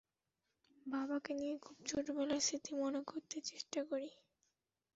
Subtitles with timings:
[0.85, 4.09] বাবাকে নিয়ে খুব ছোটবেলার স্মৃতি মনে করতে চেষ্টা করি।